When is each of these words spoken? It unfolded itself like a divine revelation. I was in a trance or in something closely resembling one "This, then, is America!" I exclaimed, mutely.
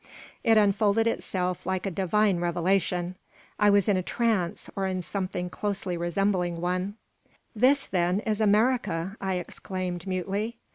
It 0.43 0.57
unfolded 0.57 1.05
itself 1.05 1.67
like 1.67 1.85
a 1.85 1.91
divine 1.91 2.39
revelation. 2.39 3.13
I 3.59 3.69
was 3.69 3.87
in 3.87 3.97
a 3.97 4.01
trance 4.01 4.67
or 4.75 4.87
in 4.87 5.03
something 5.03 5.47
closely 5.47 5.95
resembling 5.95 6.59
one 6.59 6.95
"This, 7.55 7.85
then, 7.85 8.19
is 8.21 8.41
America!" 8.41 9.15
I 9.21 9.35
exclaimed, 9.35 10.07
mutely. 10.07 10.57